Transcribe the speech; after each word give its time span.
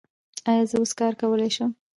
ایا 0.49 0.63
زه 0.69 0.75
اوس 0.79 0.91
کار 0.99 1.13
کولی 1.21 1.49
شم؟ 1.55 1.71